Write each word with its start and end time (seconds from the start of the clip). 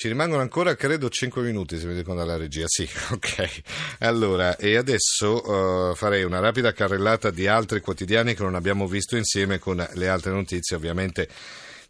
Ci 0.00 0.08
rimangono 0.08 0.40
ancora, 0.40 0.76
credo, 0.76 1.10
5 1.10 1.42
minuti, 1.42 1.78
se 1.78 1.84
mi 1.84 1.94
dicono 1.94 2.16
dalla 2.16 2.38
regia. 2.38 2.64
Sì, 2.66 2.88
ok. 3.12 3.98
Allora, 3.98 4.56
e 4.56 4.78
adesso 4.78 5.90
uh, 5.90 5.94
farei 5.94 6.24
una 6.24 6.38
rapida 6.38 6.72
carrellata 6.72 7.30
di 7.30 7.46
altri 7.46 7.82
quotidiani 7.82 8.34
che 8.34 8.42
non 8.42 8.54
abbiamo 8.54 8.88
visto 8.88 9.18
insieme 9.18 9.58
con 9.58 9.76
le 9.76 10.08
altre 10.08 10.32
notizie. 10.32 10.74
Ovviamente 10.74 11.28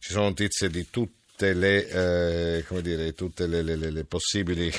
ci 0.00 0.10
sono 0.10 0.24
notizie 0.24 0.68
di 0.70 0.88
tutte 0.90 1.52
le, 1.52 1.86
eh, 2.58 2.64
come 2.66 2.82
dire, 2.82 3.14
tutte 3.14 3.46
le, 3.46 3.62
le, 3.62 3.76
le 3.76 4.04
possibili 4.04 4.72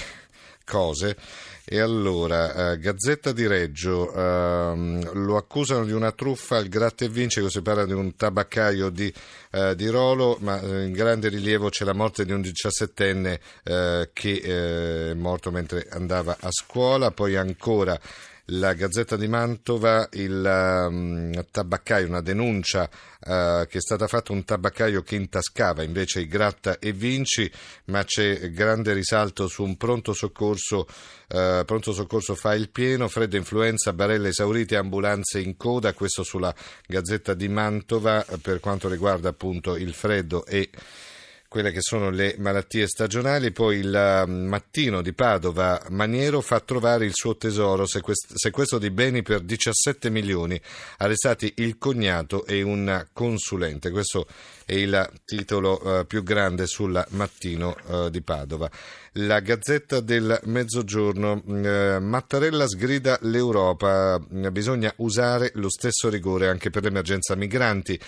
cose. 0.63 1.15
E 1.63 1.79
allora, 1.79 2.71
eh, 2.71 2.79
Gazzetta 2.79 3.31
di 3.31 3.47
Reggio, 3.47 4.11
ehm, 4.13 5.13
lo 5.25 5.37
accusano 5.37 5.85
di 5.85 5.91
una 5.91 6.11
truffa 6.11 6.57
al 6.57 6.67
gratta 6.67 7.05
e 7.05 7.09
vince, 7.09 7.47
si 7.49 7.61
parla 7.61 7.85
di 7.85 7.93
un 7.93 8.15
tabaccaio 8.15 8.89
di, 8.89 9.13
eh, 9.51 9.75
di 9.75 9.87
Rolo, 9.87 10.37
ma 10.41 10.59
eh, 10.59 10.85
in 10.85 10.91
grande 10.91 11.29
rilievo 11.29 11.69
c'è 11.69 11.85
la 11.85 11.93
morte 11.93 12.25
di 12.25 12.33
un 12.33 12.41
diciassettenne 12.41 13.39
eh, 13.63 14.09
che 14.11 14.41
eh, 14.43 15.11
è 15.11 15.13
morto 15.13 15.51
mentre 15.51 15.87
andava 15.91 16.35
a 16.39 16.49
scuola, 16.51 17.11
poi 17.11 17.35
ancora 17.35 17.97
la 18.53 18.73
Gazzetta 18.73 19.15
di 19.15 19.27
Mantova, 19.27 20.07
il 20.13 20.87
um, 20.89 21.45
tabaccaio, 21.51 22.07
una 22.07 22.21
denuncia 22.21 22.83
uh, 22.83 23.65
che 23.65 23.77
è 23.77 23.79
stata 23.79 24.07
fatta 24.07 24.33
un 24.33 24.43
tabaccaio 24.43 25.03
che 25.03 25.15
intascava 25.15 25.83
invece 25.83 26.21
i 26.21 26.27
gratta 26.27 26.77
e 26.79 26.91
vinci, 26.91 27.49
ma 27.85 28.03
c'è 28.03 28.51
grande 28.51 28.93
risalto 28.93 29.47
su 29.47 29.63
un 29.63 29.77
pronto 29.77 30.13
soccorso, 30.13 30.85
uh, 31.29 31.63
pronto 31.65 31.93
soccorso 31.93 32.35
fa 32.35 32.53
il 32.53 32.69
pieno, 32.69 33.07
freddo 33.07 33.37
influenza, 33.37 33.93
barelle 33.93 34.29
esaurite, 34.29 34.75
ambulanze 34.75 35.39
in 35.39 35.55
coda, 35.55 35.93
questo 35.93 36.23
sulla 36.23 36.53
Gazzetta 36.85 37.33
di 37.33 37.47
Mantova 37.47 38.25
per 38.41 38.59
quanto 38.59 38.89
riguarda 38.89 39.29
appunto 39.29 39.77
il 39.77 39.93
freddo 39.93 40.45
e 40.45 40.69
quelle 41.51 41.73
che 41.73 41.81
sono 41.81 42.11
le 42.11 42.35
malattie 42.37 42.87
stagionali, 42.87 43.51
poi 43.51 43.79
il 43.79 44.23
um, 44.25 44.45
mattino 44.45 45.01
di 45.01 45.11
Padova 45.11 45.85
Maniero 45.89 46.39
fa 46.39 46.61
trovare 46.61 47.03
il 47.03 47.11
suo 47.13 47.35
tesoro, 47.35 47.85
sequestro 47.85 48.77
di 48.77 48.89
beni 48.89 49.21
per 49.21 49.41
17 49.41 50.09
milioni, 50.09 50.57
arrestati 50.99 51.55
il 51.57 51.77
cognato 51.77 52.45
e 52.45 52.61
un 52.61 53.05
consulente. 53.11 53.89
Questo 53.89 54.27
è 54.65 54.75
il 54.75 55.11
titolo 55.25 55.81
uh, 55.83 56.05
più 56.05 56.23
grande 56.23 56.67
sul 56.67 57.05
mattino 57.09 57.75
uh, 57.87 58.07
di 58.07 58.21
Padova. 58.21 58.71
La 59.15 59.41
Gazzetta 59.41 59.99
del 59.99 60.39
Mezzogiorno, 60.45 61.43
uh, 61.45 62.01
Mattarella 62.01 62.65
sgrida 62.65 63.19
l'Europa, 63.23 64.17
bisogna 64.51 64.93
usare 64.99 65.51
lo 65.55 65.69
stesso 65.69 66.07
rigore 66.07 66.47
anche 66.47 66.69
per 66.69 66.83
l'emergenza 66.83 67.35
migranti 67.35 67.99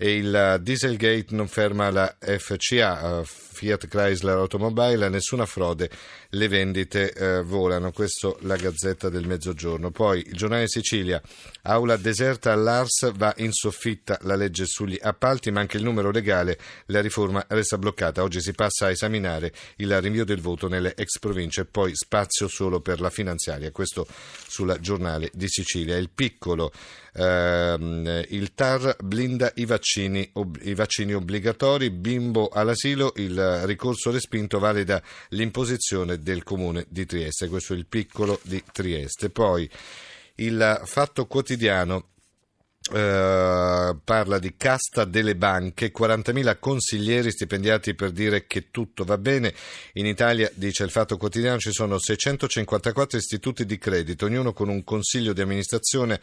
e 0.00 0.16
il 0.16 0.60
Dieselgate 0.62 1.34
non 1.34 1.48
ferma 1.48 1.90
la 1.90 2.16
FCA, 2.20 3.18
eh, 3.18 3.24
Fiat 3.24 3.88
Chrysler 3.88 4.36
Automobile, 4.36 5.08
nessuna 5.08 5.44
frode, 5.44 5.90
le 6.30 6.46
vendite 6.46 7.12
eh, 7.12 7.42
volano, 7.42 7.90
questo 7.90 8.38
la 8.42 8.54
Gazzetta 8.54 9.08
del 9.08 9.26
Mezzogiorno. 9.26 9.90
Poi 9.90 10.20
il 10.24 10.34
giornale 10.34 10.68
Sicilia, 10.68 11.20
aula 11.62 11.96
deserta 11.96 12.52
all'Ars, 12.52 13.10
va 13.16 13.34
in 13.38 13.50
soffitta 13.50 14.16
la 14.22 14.36
legge 14.36 14.66
sugli 14.66 14.96
appalti, 15.00 15.50
ma 15.50 15.58
anche 15.58 15.78
il 15.78 15.82
numero 15.82 16.12
legale, 16.12 16.56
la 16.86 17.00
riforma 17.00 17.44
resta 17.48 17.76
bloccata. 17.76 18.22
Oggi 18.22 18.40
si 18.40 18.52
passa 18.52 18.86
a 18.86 18.90
esaminare 18.90 19.52
il 19.78 20.00
rinvio 20.00 20.24
del 20.24 20.40
voto 20.40 20.68
nelle 20.68 20.94
ex 20.94 21.18
province, 21.18 21.64
poi 21.64 21.96
spazio 21.96 22.46
solo 22.46 22.80
per 22.80 23.00
la 23.00 23.10
finanziaria, 23.10 23.72
questo 23.72 24.06
sul 24.46 24.76
giornale 24.80 25.28
di 25.34 25.48
Sicilia. 25.48 25.96
Il 25.96 26.10
piccolo 26.10 26.70
Uh, 27.18 28.22
il 28.28 28.52
TAR 28.54 28.94
blinda 29.02 29.50
i 29.56 29.64
vaccini, 29.64 29.87
ob- 30.32 30.60
i 30.62 30.74
vaccini, 30.74 31.14
obbligatori, 31.14 31.90
bimbo 31.90 32.48
all'asilo, 32.48 33.12
il 33.16 33.62
ricorso 33.64 34.10
respinto 34.10 34.58
valida 34.58 35.02
l'imposizione 35.30 36.20
del 36.20 36.42
comune 36.42 36.86
di 36.88 37.06
Trieste, 37.06 37.48
questo 37.48 37.72
è 37.74 37.76
il 37.76 37.86
piccolo 37.86 38.38
di 38.42 38.62
Trieste. 38.70 39.30
Poi 39.30 39.68
il 40.36 40.82
fatto 40.84 41.26
quotidiano 41.26 42.10
Uh, 42.90 44.00
parla 44.02 44.38
di 44.38 44.54
casta 44.56 45.04
delle 45.04 45.36
banche, 45.36 45.92
40.000 45.92 46.56
consiglieri 46.58 47.30
stipendiati 47.30 47.94
per 47.94 48.12
dire 48.12 48.46
che 48.46 48.70
tutto 48.70 49.04
va 49.04 49.18
bene. 49.18 49.52
In 49.94 50.06
Italia, 50.06 50.50
dice 50.54 50.84
il 50.84 50.90
Fatto 50.90 51.18
Quotidiano, 51.18 51.58
ci 51.58 51.70
sono 51.70 51.98
654 51.98 53.18
istituti 53.18 53.66
di 53.66 53.76
credito, 53.76 54.24
ognuno 54.24 54.54
con 54.54 54.70
un 54.70 54.84
consiglio 54.84 55.34
di 55.34 55.42
amministrazione 55.42 56.18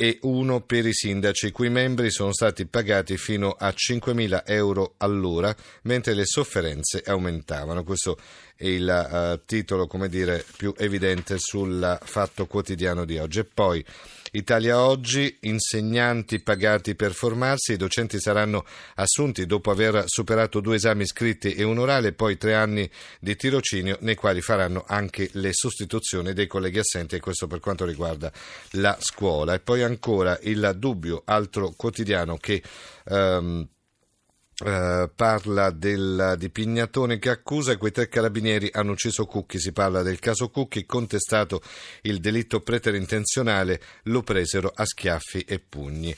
e 0.00 0.18
uno 0.22 0.62
per 0.62 0.86
i 0.86 0.94
sindaci, 0.94 1.48
i 1.48 1.50
cui 1.50 1.68
membri 1.68 2.10
sono 2.10 2.32
stati 2.32 2.64
pagati 2.64 3.18
fino 3.18 3.50
a 3.50 3.68
5.000 3.68 4.44
euro 4.46 4.94
all'ora, 4.96 5.54
mentre 5.82 6.14
le 6.14 6.24
sofferenze 6.24 7.02
aumentavano. 7.04 7.84
Questo 7.84 8.16
il 8.60 9.38
uh, 9.40 9.44
titolo, 9.44 9.88
dire, 10.08 10.44
più 10.56 10.74
evidente 10.76 11.36
sul 11.38 11.98
fatto 12.02 12.46
quotidiano 12.46 13.04
di 13.04 13.18
oggi. 13.18 13.40
E 13.40 13.44
poi 13.44 13.84
Italia 14.32 14.80
Oggi, 14.80 15.38
insegnanti 15.40 16.38
pagati 16.40 16.94
per 16.94 17.12
formarsi, 17.12 17.72
i 17.72 17.76
docenti 17.76 18.20
saranno 18.20 18.64
assunti 18.94 19.44
dopo 19.44 19.70
aver 19.70 20.04
superato 20.06 20.60
due 20.60 20.76
esami 20.76 21.04
scritti 21.04 21.54
e 21.54 21.64
un 21.64 21.78
orale, 21.78 22.12
poi 22.12 22.36
tre 22.36 22.54
anni 22.54 22.88
di 23.18 23.34
tirocinio 23.34 23.98
nei 24.00 24.14
quali 24.14 24.40
faranno 24.40 24.84
anche 24.86 25.30
le 25.32 25.52
sostituzioni 25.52 26.32
dei 26.32 26.46
colleghi 26.46 26.78
assenti 26.78 27.16
e 27.16 27.20
questo 27.20 27.48
per 27.48 27.58
quanto 27.58 27.84
riguarda 27.84 28.30
la 28.72 28.96
scuola. 29.00 29.54
E 29.54 29.60
poi 29.60 29.82
ancora 29.82 30.38
il 30.42 30.74
dubbio, 30.76 31.22
altro 31.24 31.72
quotidiano 31.76 32.36
che... 32.36 32.62
Um, 33.06 33.68
Uh, 34.60 35.10
parla 35.14 35.70
del, 35.70 36.34
di 36.36 36.50
Pignatone 36.50 37.18
che 37.18 37.30
accusa 37.30 37.78
quei 37.78 37.92
tre 37.92 38.08
carabinieri 38.08 38.68
hanno 38.72 38.92
ucciso 38.92 39.24
Cucchi, 39.24 39.58
si 39.58 39.72
parla 39.72 40.02
del 40.02 40.18
caso 40.18 40.50
Cucchi, 40.50 40.84
contestato 40.84 41.62
il 42.02 42.20
delitto 42.20 42.60
preterintenzionale, 42.60 43.80
lo 44.04 44.22
presero 44.22 44.70
a 44.74 44.84
schiaffi 44.84 45.40
e 45.48 45.60
pugni. 45.60 46.14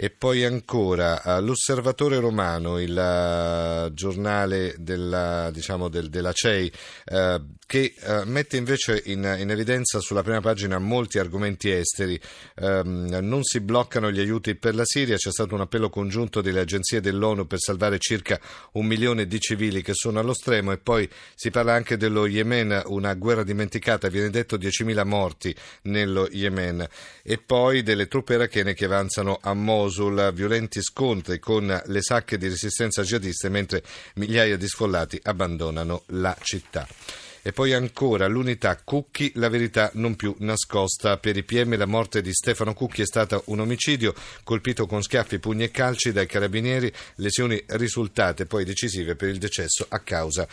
E 0.00 0.10
poi 0.10 0.44
ancora 0.44 1.20
uh, 1.24 1.42
l'Osservatore 1.42 2.20
Romano, 2.20 2.78
il 2.78 2.92
uh, 2.92 3.92
giornale 3.92 4.76
della, 4.78 5.50
diciamo 5.50 5.88
del, 5.88 6.08
della 6.08 6.32
CEI, 6.32 6.72
uh, 7.06 7.44
che 7.66 7.94
mette 8.24 8.56
invece 8.56 9.02
in, 9.06 9.36
in, 9.38 9.50
evidenza 9.50 9.98
sulla 10.00 10.22
prima 10.22 10.40
pagina 10.40 10.78
molti 10.78 11.18
argomenti 11.18 11.68
esteri. 11.68 12.18
Um, 12.60 13.18
non 13.20 13.42
si 13.42 13.60
bloccano 13.60 14.10
gli 14.10 14.20
aiuti 14.20 14.54
per 14.54 14.74
la 14.74 14.84
Siria, 14.86 15.16
c'è 15.16 15.32
stato 15.32 15.54
un 15.54 15.62
appello 15.62 15.90
congiunto 15.90 16.40
delle 16.40 16.60
agenzie 16.60 17.00
dell'ONU 17.00 17.46
per 17.46 17.58
salvare 17.58 17.98
circa 17.98 18.40
un 18.74 18.86
milione 18.86 19.26
di 19.26 19.38
civili 19.40 19.82
che 19.82 19.94
sono 19.94 20.20
allo 20.20 20.32
stremo. 20.32 20.70
E 20.70 20.78
poi 20.78 21.10
si 21.34 21.50
parla 21.50 21.74
anche 21.74 21.96
dello 21.96 22.26
Yemen, 22.26 22.84
una 22.86 23.12
guerra 23.14 23.42
dimenticata, 23.42 24.08
viene 24.08 24.30
detto 24.30 24.56
10.000 24.56 25.04
morti 25.04 25.54
nello 25.82 26.28
Yemen. 26.30 26.86
E 27.22 27.36
poi 27.36 27.82
delle 27.82 28.06
truppe 28.06 28.34
irachene 28.34 28.72
che 28.72 28.84
avanzano 28.84 29.40
a 29.42 29.52
Mosul 29.52 29.87
Mosul, 29.88 30.32
violenti 30.34 30.82
scontri 30.82 31.38
con 31.38 31.82
le 31.86 32.02
sacche 32.02 32.36
di 32.36 32.46
resistenza 32.46 33.02
jihadiste 33.02 33.48
mentre 33.48 33.82
migliaia 34.16 34.58
di 34.58 34.68
sfollati 34.68 35.18
abbandonano 35.22 36.02
la 36.08 36.36
città. 36.42 36.86
E 37.40 37.52
poi 37.52 37.72
ancora 37.72 38.26
l'unità 38.26 38.76
Cucchi, 38.76 39.32
la 39.36 39.48
verità 39.48 39.90
non 39.94 40.14
più 40.16 40.34
nascosta. 40.40 41.16
Per 41.16 41.36
i 41.38 41.42
PM 41.42 41.76
la 41.78 41.86
morte 41.86 42.20
di 42.20 42.32
Stefano 42.32 42.74
Cucchi 42.74 43.00
è 43.00 43.06
stata 43.06 43.40
un 43.46 43.60
omicidio 43.60 44.12
colpito 44.44 44.86
con 44.86 45.02
schiaffi, 45.02 45.38
pugni 45.38 45.64
e 45.64 45.70
calci 45.70 46.12
dai 46.12 46.26
carabinieri, 46.26 46.92
lesioni 47.16 47.62
risultate 47.68 48.44
poi 48.44 48.64
decisive 48.64 49.14
per 49.14 49.30
il 49.30 49.38
decesso 49.38 49.86
a 49.88 50.00
causa 50.00 50.46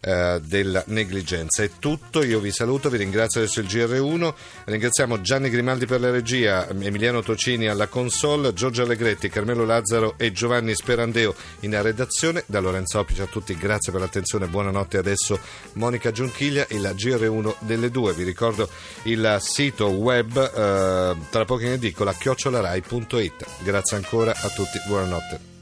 eh, 0.00 0.40
della 0.42 0.82
negligenza. 0.86 1.62
È 1.62 1.70
tutto, 1.78 2.22
io 2.22 2.40
vi 2.40 2.50
saluto, 2.50 2.88
vi 2.88 2.98
ringrazio 2.98 3.40
adesso 3.40 3.60
il 3.60 3.66
GR1, 3.66 4.34
ringraziamo 4.64 5.20
Gianni 5.20 5.50
Grimaldi 5.50 5.86
per 5.86 6.00
la 6.00 6.10
regia, 6.10 6.68
Emiliano 6.68 7.22
Tocini 7.22 7.68
alla 7.68 7.86
console, 7.86 8.52
Giorgio 8.52 8.82
Allegretti, 8.82 9.28
Carmelo 9.28 9.64
Lazzaro 9.64 10.14
e 10.16 10.32
Giovanni 10.32 10.74
Sperandeo 10.74 11.34
in 11.60 11.80
redazione. 11.82 12.44
Da 12.46 12.60
Lorenzo 12.60 12.98
Opici 12.98 13.22
a 13.22 13.26
tutti 13.26 13.56
grazie 13.56 13.92
per 13.92 14.00
l'attenzione, 14.00 14.46
buonanotte 14.46 14.98
adesso 14.98 15.38
Monica 15.74 16.10
Giunchiglia, 16.10 16.66
il 16.70 16.92
GR1 16.96 17.56
delle 17.60 17.90
due. 17.90 18.12
Vi 18.12 18.24
ricordo 18.24 18.68
il 19.04 19.36
sito 19.40 19.88
web 19.88 20.36
eh, 20.36 21.16
tra 21.30 21.44
poco 21.44 21.62
in 21.62 21.72
edicola 21.72 22.12
chiocciolarai.it. 22.12 23.46
Grazie 23.62 23.96
ancora 23.96 24.32
a 24.32 24.48
tutti, 24.48 24.80
buonanotte. 24.86 25.56